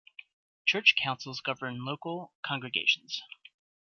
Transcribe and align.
Church 0.65 0.95
councils 0.97 1.41
govern 1.41 1.85
local 1.85 2.33
congregations. 2.43 3.21